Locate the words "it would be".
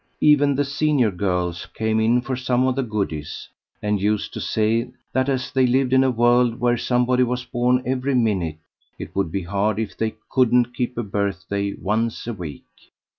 8.97-9.43